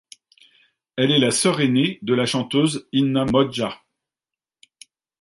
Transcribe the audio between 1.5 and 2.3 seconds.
aînée de la